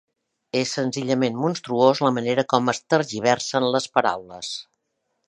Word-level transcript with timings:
És 0.59 0.71
senzillament 0.77 1.35
monstruós 1.41 2.01
la 2.05 2.11
manera 2.15 2.45
com 2.55 2.73
es 2.73 2.79
tergiversen 2.95 3.69
les 3.77 3.87
paraules. 3.99 4.51